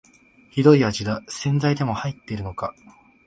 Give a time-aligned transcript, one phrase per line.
[0.49, 2.73] ひどい味だ、洗剤でも入ってるのか